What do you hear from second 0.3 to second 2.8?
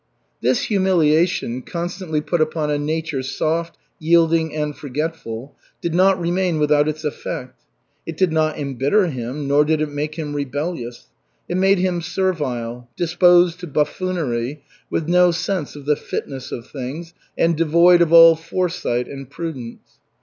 This humiliation, constantly put upon a